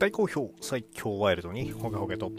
[0.00, 0.50] 大好評。
[0.62, 2.32] 最強ワイルドにホゲホゲと。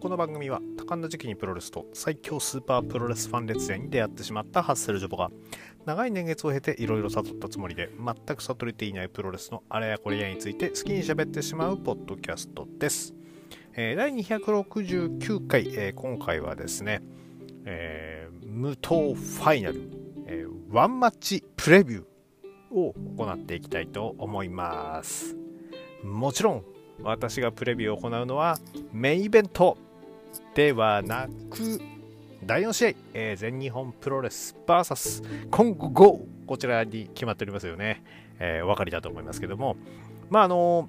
[0.00, 5.30] この番組は多感な時期にプロレスと最強スーパープロレスファン列伝に出会ってしまったハッセルジョボが
[5.86, 13.14] 長い年月を経ていろいろ悟ったつもりで全く悟れていないプロレスのあれやこれやについて好きに喋ってしまうポッドキャストです、
[13.74, 17.00] えー第269回、えー今回はですね、
[17.64, 19.88] えー無糖ファイナル、
[20.26, 25.36] えワンマッチプレビューを行っていきたいと思います。
[26.02, 28.58] もちろん私がプレビューを行うのは
[28.92, 29.76] メインイベント
[30.54, 31.80] ではなく
[32.44, 38.02] 第4試合、えー全日本プロレス VS 今後 GO こちらに決まっておりますよね、
[38.38, 39.76] えーお分かりだと思いますけども。
[40.30, 40.88] まああの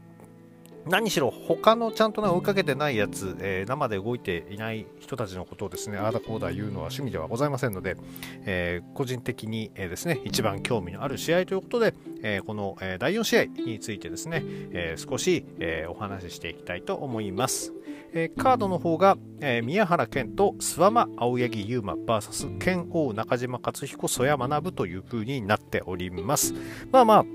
[0.88, 7.98] 何しろ他のちゃんとな追いかけてないやつ、えー生で動いていない人たちのことをですねああだこうだ言うのは趣味ではございませんので、
[8.46, 17.74] えー個人的に、えーですね一番興味のある試合ということで、えこの、え第4試合についてですね、え少し、えお話ししていきたいと思います。
[18.14, 26.54] えカードの方が、え宮原健と諏訪間青柳優馬 VS 剣王中島克彦曽谷学という風になっております。
[26.92, 27.26] まあまあ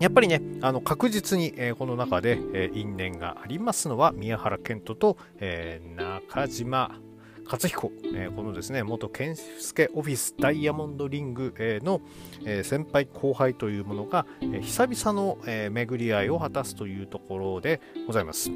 [0.00, 6.98] やっぱりね、あの確実に、えーこの中で、えー因縁がありますのは宮原健人と、えー中島
[7.46, 12.00] 克彦、えーこのですね元健介オフィスダイヤモンドリング、えーの、
[12.46, 18.50] えー先輩後輩というものが、えー久々の、えー巡り合いを果たすというところでございます。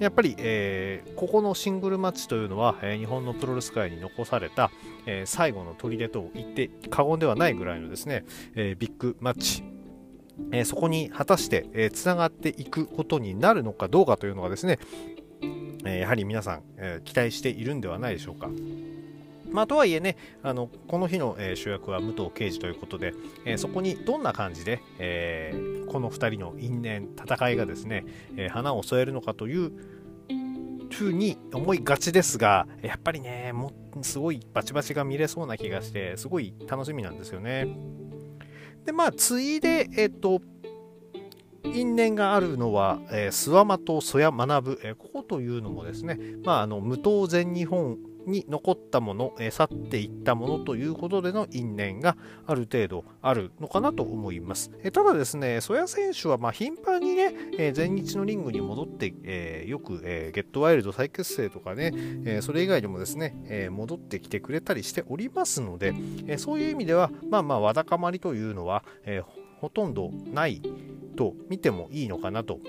[0.00, 4.70] やっぱり、えーここのシングルマッチというのは、えー日本のプロレス界に残された、
[5.06, 9.64] えー最後の砦と言って過言ではないぐらいのですね、えービッグマッチ
[10.52, 14.78] えそこに果たして、えーつながっていくことになるのかどうかというのがですね、
[15.84, 18.48] えやはり皆さん、え期待しているんではないでしょうか。
[19.50, 28.04] まあ、とはいえね、あのこの日の、えー主役は武藤敬司ということで、えーそこにどんな感じで、えーこの2人の因縁、戦いがですね、
[28.36, 29.72] え花を添えるのかという
[30.90, 37.66] ふうに思いがちですが、やっぱりね、もすごいバチバチが見れそうな気がして、すごい楽しみなんですよね。
[38.84, 40.40] で、まあ、ついで、えっと、
[41.64, 54.70] 因縁があるのは、えー、諏訪間と曽谷学、えーここというのもですね、まあ、あの無党全日本に残ったもの、え去っていったものということでの因縁がある程度あるのかなと思います。
[54.82, 61.92] えただですね、曽谷選手はまあ頻繁にね、えー全日のリングに戻って、えよく、えゲットワイルド再結成とかね、
[62.24, 65.94] えそれ以外にもですね、え戻ってきてくれたりしておりますので、
[66.26, 69.22] えそういう意味では、まあまあ、わだかまりというのは、え
[69.60, 70.60] ほとんどない
[71.16, 72.60] と見てもいいのかなと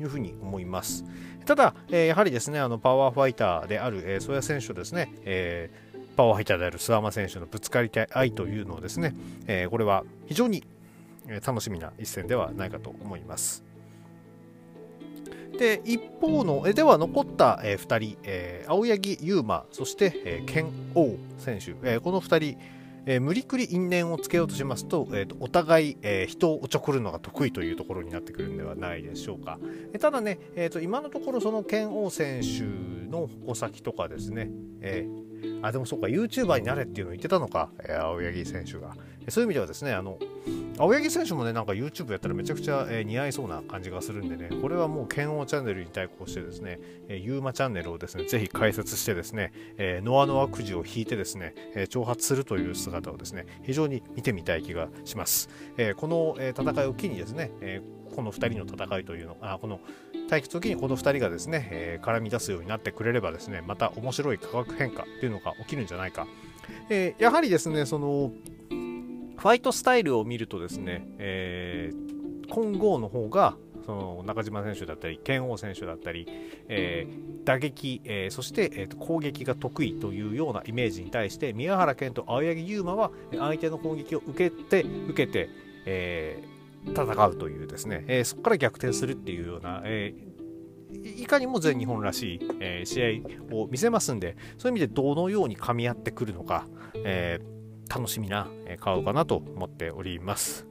[0.00, 1.04] いうふうに思います。
[1.46, 5.86] ただ、えーやはりですね、あのパワーファイターである、えー、曽谷選手とですね、えー
[6.16, 9.14] パワーファイターである諏訪間選手のぶつかりたい愛というのをですね、
[9.46, 10.64] えーこれは非常に
[11.28, 13.62] えー楽しみな一戦ではないかと思います。
[15.58, 22.58] で一方のえでは残った、え2人、えー青柳優馬そして、えー、剣王選手、えーこの2人、
[23.06, 29.58] えー無理くり因縁をつけようとしますと,、えーとお互い、えー人をおちょくるのが得意というところになってくるんではないでしょうか。
[29.92, 32.62] えーただね、えーと今のところその剣王選手
[33.10, 34.50] の矛先とかですね、
[34.80, 35.26] えー
[35.62, 38.96] あでもそうか YouTuber になれっていうのを言ってたのか、えー青柳選手が。
[39.28, 40.18] そういう意味ではですねあの
[40.78, 44.50] 青柳選手もねなんか YouTube やったらめちゃくちゃ、えー似合いそうな感じがするんでね。
[44.60, 46.78] これはもう剣王チャンネルに対抗してですね、
[47.08, 59.80] えー、ユーマチャンネルをですねぜひ開設してですね、えーノアノアくじを引いてですね、えー挑発するという姿をですね非常に見てみたい気がします、えーこの、えー戦いを機にですね、えーこの2人の戦いというのあこの
[60.30, 66.26] 対決を機にこの2人がですね、えー絡み出すようになってくれればですねまた面白い化学変化っていうのが起きるんじゃないか、
[66.90, 68.32] えーやはりですねその
[69.46, 76.26] ファイトスタイルを見るとですね、えー混合の方がその中島選手だったり剣王選手だったり、
[76.68, 85.48] えー打撃、えーそして、えーと攻撃が得意というようなイメージに対して宮原健と青柳優馬は相手の攻撃を受けて受けて、
[85.84, 93.22] えー戦うというですね、えーそこから逆転するっていうような、えーいかにも全日本らしい、えー試
[93.52, 96.66] 合を見せますんでそういう意味でどのように噛み合ってくるのか、
[97.04, 97.55] えー
[97.96, 100.66] 楽しみなえーカードかなと思っております。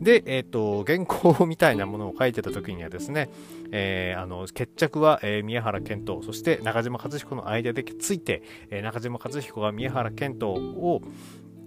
[0.00, 3.30] で、えっ、と、原稿みたいなものを書いてた時にはですね、
[3.70, 11.02] えーあの、決着は、えー宮原健人、そして中島和彦の間でついて、え中島和彦が宮原健人を、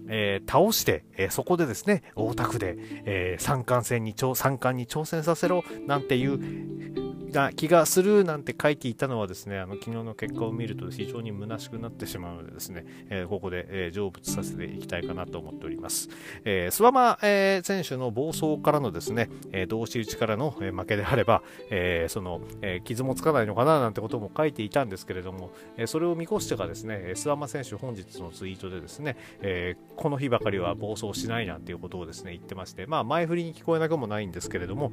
[0.08, 7.03] え倒して、えそこでですね、大田区で、えー三冠戦に、三冠に挑戦させろ、なんていう
[7.34, 16.08] な気がするなんて書いていたのはですね、あの昨日の結果を見ると非常に虚しくなってしまうのでですね、えー、ここで、えー、成仏させていきたいかなと思っております。
[16.44, 34.92] えー、スワマ、えー、選手の暴走からのですね、えー、同士打ちからの、負けであれば、えー、その、えー、傷もつかないのかななんてことも書いていたんですけれども、えー、それを見越してかですね、スワマ選手本日のツイートでですね、えー、この日ばかりは暴走しないなんていうことをですね、言ってまして、まあ前振りに聞こえなくもないんですけれども、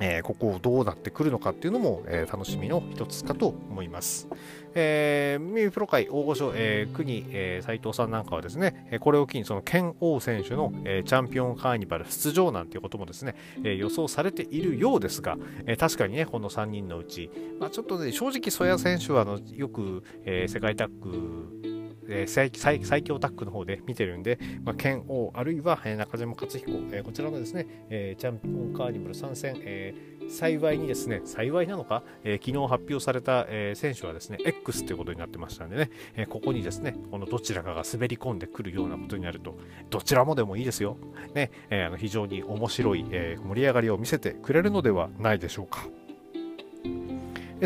[0.00, 4.28] えー、ここどうなってくるのかっていうのも、えー、楽しみの一つかと思います。
[4.74, 15.36] えー、ミュープロ界大御所、えー、国、えー、斉藤さんなんかはですね、これを機にその剣王選手の、えー、チャンピオンカーニバル出場なんていうこともですね、えー、予想されているようですが、
[15.66, 17.30] えー、確かにね、この3人のうち、
[17.60, 21.73] まあ、ちょっとね、正直、曽谷選手はあのよく、えー、世界タッグ
[22.08, 39.56] えー、最最強タッグの方で見てるんで、まあ、剣王あるいは、えー、中島克彦、えー、こちらのですね、えー、チャンピオンカーニバル参戦、えー、幸いにですね、幸いなのか、えー、昨日発表された、えー、選手はですね、X ということになってましたんでね、えー、ここにですね、このどちらかが滑り込んでくるようなことになると、
[39.90, 40.96] どちらもでもいいですよ。
[41.34, 45.86] ね、えー、あの非常に面白い、えー、盛り上がりを見せてくれるのではないでしょうか。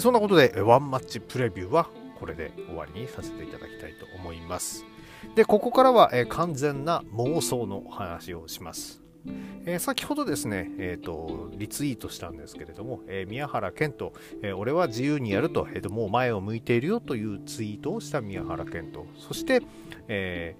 [0.00, 4.85] そんなことで、ワンマッチプレビューはこれで終わりにさせていただきたいと思います。
[5.35, 9.03] で、ここからは、え、完全な妄想の話をします。
[9.67, 14.12] えー、先ほどですね、えーと、リツイートしたんですけれども、えー、宮原健人、
[14.43, 19.61] えー、俺は自由にやると、えー、もう前を向いているよというツイートをした宮原健人、そして、
[20.09, 20.56] え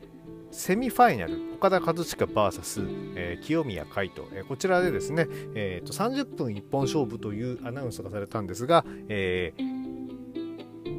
[0.51, 9.53] セミファイナル、岡田和親 VS、えー、清宮海斗、え、こちらでですね、えーと、30分一本勝負というアナウンスがされたんですが、え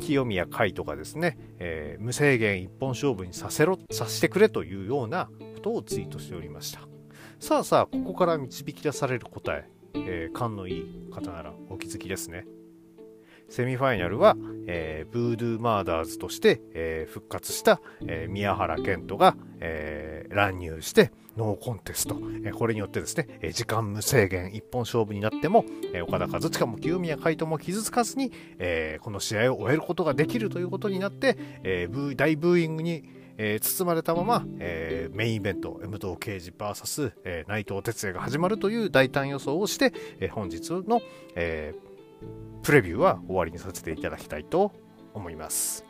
[0.09, 6.81] 清宮海とかですね、えー、無制限一本勝負にさせろ、させてくれというようなことをツイートしておりました。
[7.39, 12.45] さあさあ、ここから導き出される答え、えー、勘のいい方ならお気づきですね。
[13.49, 14.35] セミファイナルは、
[14.67, 41.01] えー、ブードゥーマーダーズとして、えー、復活した、えー、宮原健人が、えー、乱入してノーコンテスト、えー、これによってですね、えー、時間無制限一本勝負になっても、えー、岡田和親も清宮海斗も傷つかずに、えー、この試合を終えることができるということになって、えー、ブー大ブーイングにえー、包まれたまま、えー、メインイベント、武藤敬司 VS、えー、内藤哲也が始まるという大胆予想をして、えー、本日の、
[41.35, 41.88] えー、
[42.63, 44.71] プレビューは終わりにさせていただきたいと
[45.13, 45.85] 思います。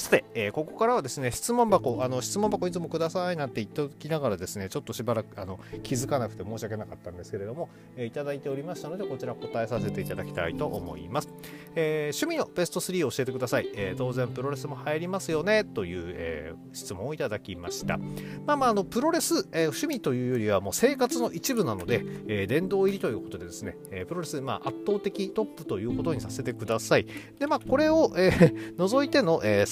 [0.00, 11.28] さて、えー、ここからはですね、質問箱、あの質問箱いつもくださいなんて言っておきながらですね、ちょっとしばらくあの気づかなくて申し訳なかったんですけれども、えー、いただいておりましたので、こちら答えさせていただきたいと思います。
[11.74, 13.68] えー、趣味のベスト3を教えてください。
[13.74, 17.98] え当然、プロレスも入りますよねという、え質問をいただきました。
[18.46, 27.06] まあまあ、あのプロレス、え趣味というよりはもう生活の一部なので、え殿堂入りということでですね、えプロレス、まあ、圧倒的トップということにさせてください。
[27.38, 28.30] で、まあ、これを、え
[28.78, 29.66] 除いての、え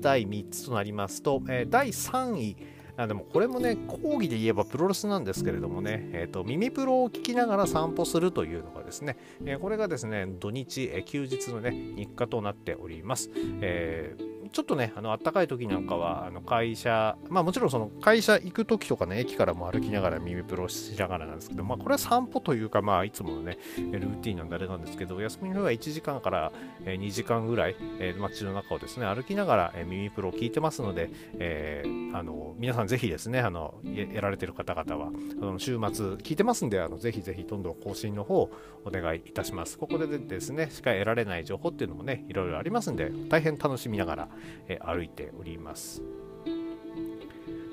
[0.00, 2.56] 第3つとなりますと、えー、第3位、
[2.96, 13.30] あでもこれもね、講義で言えばプロレスなんですけれどもね、えーと、耳プロを聞きながら散歩するというのがですね、えー、これがですね、土日、えー、休日のね、日課となっております。
[13.60, 26.52] えーちょっとね、あの暖かい時なんかは、あの会社、まあもちろんその会社行く時とかね、駅からも歩きながら耳プロしながらなんですけど、まあこれは散歩というか、まあいつものね、ルーティンなんであれなんですけど、休みの日は1時間から
[26.84, 31.10] 2時間ぐらい、え街の中をですね、歩きながら耳プロを聞いてますので、
[31.40, 38.52] えー、あの皆さんぜひですね、あのやられてる方々は、あの週末聞いてますんで、あのぜひぜひどんどん更新の方を
[38.84, 39.78] お願いいたします。
[39.78, 44.28] ここでですね、しか得られない情報っていうのもね、いろいろありますんで、大変楽しみながら、
[44.68, 46.02] え歩いております。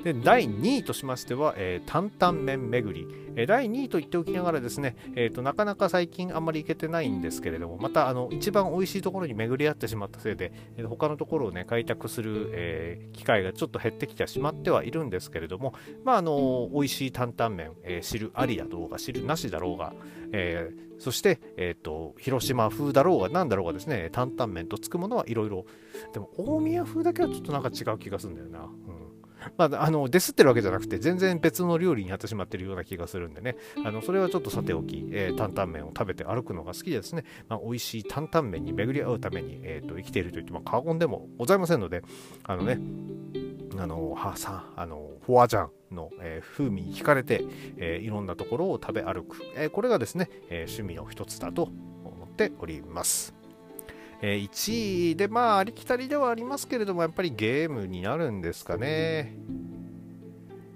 [0.03, 19.93] で第2位としましては、えー、担々麺巡り、えー、第2位と言っておきながらですね、えーと、なかなか最近あんまり行けてないんですけれども、またあの一番美味しいところに巡り合ってしまったせいで、えー、他のところをね、開拓する、えー、機会がちょっと減ってきてしまってはいるんですけれども、まあ、あの美味しい担々麺、えー、汁ありだろうが、汁なしだろうが、
[20.31, 25.65] えー、そして、えーと、広島風だろうが何だろうがですね担々麺とつくものはいろいろ
[26.13, 29.10] でも大宮風だけはちょっとなんか違う気がするんだよな、うん。
[29.57, 33.55] まあ、あのデスってるわけじゃなくて全然別の料理になってしまってるような気がするんでね。
[33.85, 42.03] あのそれはちょっとさておき、えー、担々麺を食べて歩くのが好きですね、まあ、美味しい担々麺に巡り合うために、えーと、生きているといっても過言でもございませんので
[42.43, 42.79] あのね
[43.77, 47.43] あのはさあのフォアジャンの、えー、風味に惹かれて、
[47.77, 51.63] えー、いろんなところを食べ歩く、えー、これがですね、え趣味の一つだと
[52.03, 53.40] 思っております。
[54.21, 59.35] え1位でまあありきたりではありますけれどもやっぱりゲームになるんですかね。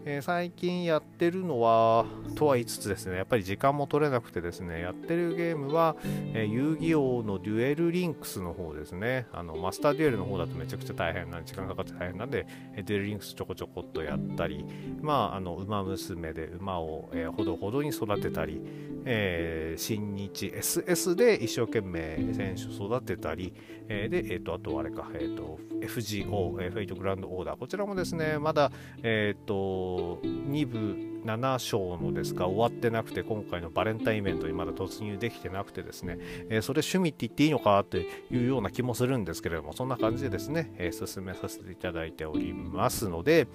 [0.08, 5.96] えー、最近やってるのは、とは言いつつですね、やっぱり時間も取れなくてですね、やってるゲームは、
[6.36, 12.46] えー、遊戯王のデュエルリンクスの方ですね、あのマスターデュエルの方だとめちゃくちゃ大変な、時間かかって大変なんで、
[12.76, 14.64] えデュエルリンクスちょこちょこっとやったり、
[15.02, 18.62] まあ、あの馬娘で馬を、えー、ほどほどに育てたり、
[19.06, 23.54] えー、新日 SS で一生懸命選手育てたり、
[23.88, 28.72] えー、で、えーと、あとあれか、えーと、FGO、えー、フェイトグランドオーダー、こちらもですね、まだ、
[29.04, 36.18] えーと、2部7章のですか終わってなくて、今回のバレンタインイベントにまだ突入できてなくてですね、
[36.50, 43.48] えー、それ趣味って言っていいのかっていうような気もするんですけれども、そんな感じでですね、えー、進めさせていただいておりますので、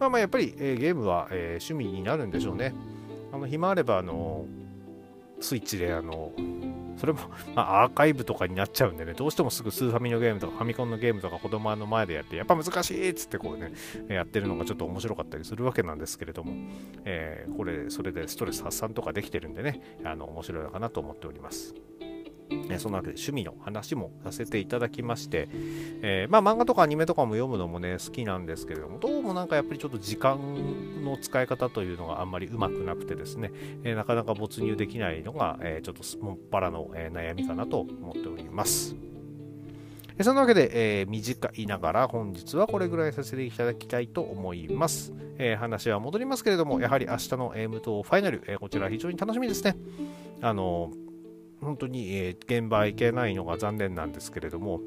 [0.00, 2.74] まあまあやっぱり、えー、ゲームは、え、趣味になるんでしょうね。
[3.32, 4.46] あの暇あれば、あの
[5.40, 6.32] スイッチであの
[7.02, 7.18] それも、
[7.56, 13.72] まあ、アーカイブとかになっちゃうんでね、どうしてもすぐスーファミのゲームとかファミコンのゲームとか子供の前でやって、やっぱ難しいっつってこうね、
[14.06, 16.54] やってるのがちょっと面白かったりするわけなんですけれども、
[17.04, 21.74] えー、これ、それでストレス発散とかできてるんでね、あの面白いのかなと思っております。
[22.72, 25.48] えそんなわけで趣味の話もさせていただきまして、
[26.02, 33.52] えー、まあ漫画とかアニメとかも読むのもね好きなんですけれどもどうもなんかやっぱりちょっと時間の使い方というのがあんまりうまくなくてですね、
[33.84, 38.96] えー、なかなか没入できないのが、えー、ちょっともっぱらの、え悩みかなと思っております。
[40.20, 45.12] そんなわけで、えー、短いながら本日はこれぐらいさせていただきたいと思います。
[45.38, 49.76] えー、話は戻りますけれども、やはり明日の M とファイナル、えー、こちら非常に楽しみですね。
[50.40, 50.90] あの
[51.62, 54.80] 本当に、えー、現場行けないのが残念なんですけれども、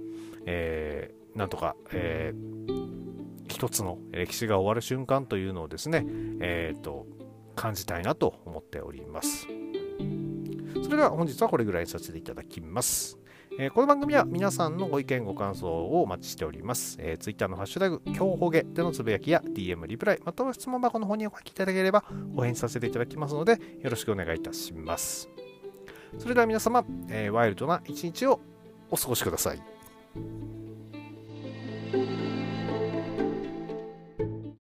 [0.45, 6.05] えー、なんとか、えー、一つの歴史が終わる瞬間というのをですね、
[6.41, 7.07] えーと、
[7.55, 9.47] 感じたいなと思っております。
[10.83, 13.17] それでは本日はこれぐらいにさせていただきます。
[13.57, 16.97] えー、この番組は皆さんのご意見ご感想をお待ちしております。
[16.99, 22.03] えー、Twitter のハッシュタグ、今日ほげでのつぶやきや DM リプライ、または質問箱の方にお書きいただければ
[22.35, 25.29] お返事させていただきますので、よろしくお願いいたします。
[26.17, 28.39] それでは皆様、えー、ワイルドな一日を
[28.89, 29.61] お過ごしください。